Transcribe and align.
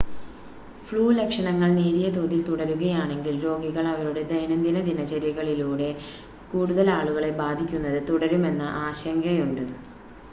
flu 0.85 1.01
ലക്ഷണങ്ങൾ 1.17 1.69
നേരിയ 1.73 2.07
തോതിൽ 2.15 2.39
തുടരുകയാണെങ്കിൽ 2.47 3.35
രോഗികൾ 3.43 3.85
അവരുടെ 3.91 4.23
ദൈനംദിന 4.31 4.81
ദിനചര്യകളിലൂടെ 4.89 5.91
കൂടുതൽ 6.51 6.89
ആളുകളെ 6.97 7.31
ബാധിക്കുന്നത് 7.41 8.01
തുടരുമെന്ന 8.09 8.65
ആശങ്കയുണ്ട് 8.83 9.65